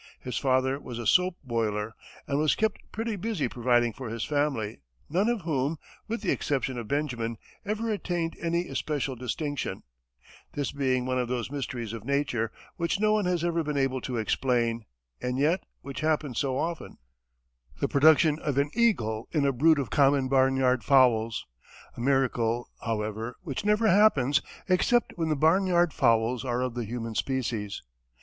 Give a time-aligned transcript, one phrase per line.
[0.19, 1.93] His father was a soap boiler,
[2.25, 5.77] and was kept pretty busy providing for his family, none of whom,
[6.07, 9.83] with the exception of Benjamin, ever attained any especial distinction;
[10.53, 14.01] this being one of those mysteries of nature, which no one has ever been able
[14.01, 14.85] to explain,
[15.21, 16.97] and yet which happens so often
[17.79, 21.45] the production of an eagle in a brood of common barnyard fowls
[21.95, 27.13] a miracle, however, which never happens except when the barnyard fowls are of the human
[27.13, 27.83] species.